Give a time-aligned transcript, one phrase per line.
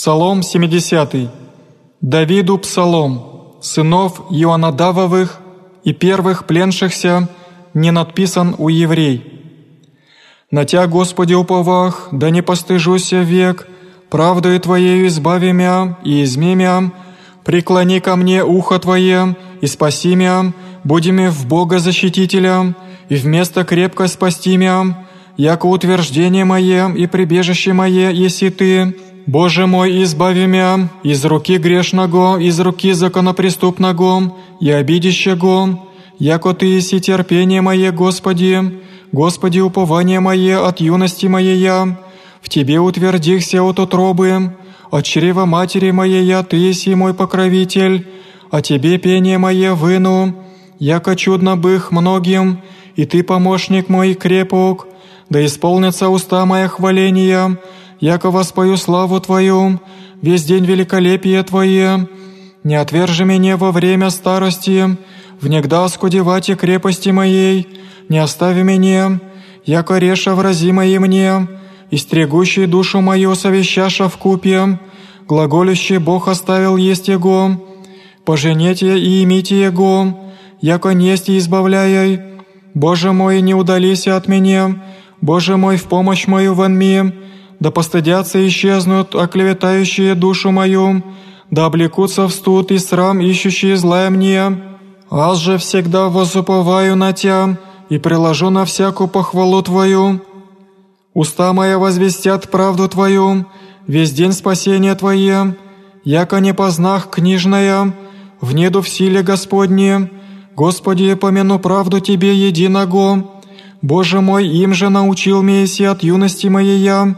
[0.00, 1.28] Псалом 70.
[2.00, 5.40] Давиду псалом, сынов Ионадавовых
[5.82, 7.28] и первых пленшихся,
[7.74, 9.24] не надписан у еврей.
[10.52, 13.66] На Тя, Господи, уповах, да не постыжуся век,
[14.08, 16.92] правдою Твоею избави мя и изми мя,
[17.44, 20.52] преклони ко мне ухо Твое и спаси мя,
[20.84, 22.72] будеми в Бога защитителя,
[23.08, 25.06] и вместо крепко спасти мя,
[25.36, 28.94] яко утверждение мое и прибежище мое, еси Ты,
[29.28, 35.80] Боже мой, избави мя из руки грешного, из руки законопреступного и обидящего,
[36.18, 38.80] яко Ты еси терпение мое, Господи,
[39.12, 41.98] Господи, упование мое от юности моей я,
[42.40, 44.56] в Тебе утвердихся от утробы,
[44.90, 48.06] от чрева матери моей я, Ты еси мой покровитель,
[48.50, 50.36] о Тебе пение мое выну,
[50.78, 52.62] яко чудно бых многим,
[52.96, 54.86] и Ты помощник мой крепок,
[55.28, 57.58] да исполнится уста моя хваления,
[58.00, 59.80] яко воспою славу Твою,
[60.22, 62.08] весь день великолепие Твое.
[62.64, 64.96] Не отвержи меня во время старости,
[65.40, 67.68] внегда скудевати крепости моей,
[68.08, 69.20] не остави меня,
[69.64, 71.46] яко реша врази мои мне,
[71.90, 74.78] истрегущий душу мою совещаша в купе,
[75.28, 77.64] глаголющий Бог оставил есть Его,
[78.24, 82.20] поженете и имите Его, яко несть и избавляй.
[82.74, 84.82] Боже мой, не удалися от меня,
[85.20, 87.12] Боже мой, в помощь мою вонми,
[87.60, 91.02] да постыдятся и исчезнут оклеветающие душу мою,
[91.50, 94.58] да облекутся в студ и срам, ищущие злая мне.
[95.10, 100.20] Аз же всегда возуповаю на Тя и приложу на всякую похвалу Твою.
[101.14, 103.46] Уста моя возвестят правду Твою,
[103.86, 105.56] весь день спасения Твое,
[106.04, 107.94] яко не познах книжная,
[108.40, 110.10] внеду в силе Господне,
[110.54, 113.24] Господи, помяну правду Тебе единого.
[113.80, 117.16] Боже мой, им же научил Месси от юности моей я,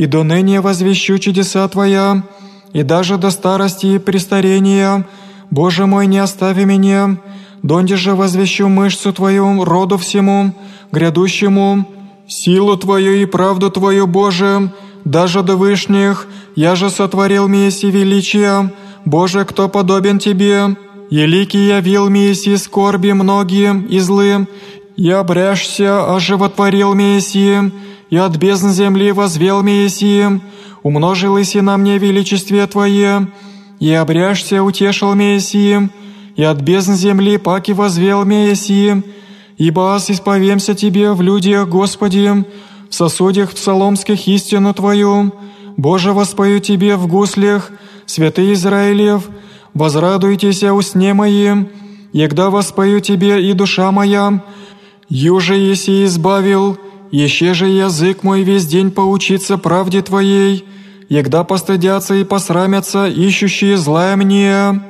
[0.00, 2.22] и до ныне возвещу чудеса Твоя,
[2.72, 5.06] и даже до старости и престарения,
[5.50, 7.18] Боже мой, не остави меня,
[7.62, 10.54] донде же возвещу мышцу Твою роду всему,
[10.90, 11.86] грядущему,
[12.26, 14.72] силу Твою и правду Твою, Боже,
[15.04, 16.26] даже до вышних,
[16.56, 18.72] я же сотворил Месси величия,
[19.04, 20.76] Боже, кто подобен Тебе,
[21.10, 24.48] Еликий явил Месси скорби многие и злым,
[24.96, 27.70] и обряжся оживотворил Месси,
[28.10, 30.42] и от бездн земли возвел Мессием,
[30.82, 33.28] умножилось и на мне величестве Твое,
[33.78, 35.90] и обряжся утешил Мессием,
[36.36, 39.04] и от бездн земли паки возвел Мессием,
[39.56, 42.44] ибо аз исповемся Тебе в людях, Господи,
[42.90, 45.32] в сосудях псаломских истину Твою,
[45.76, 47.70] Боже, воспою Тебе в гуслях,
[48.06, 49.28] святый Израилев,
[49.72, 51.68] возрадуйтесь о сне моим,
[52.12, 54.42] егда воспою Тебе и душа моя,
[55.08, 56.76] юже еси избавил,
[57.10, 60.64] Еще же язык мой весь день поучится правде Твоей,
[61.08, 64.89] егда постыдятся и посрамятся ищущие злая мне».